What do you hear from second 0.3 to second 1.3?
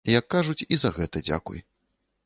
кажуць, і за гэта